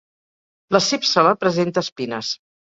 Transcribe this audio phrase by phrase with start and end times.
[0.75, 2.33] La cípsela presenta espines.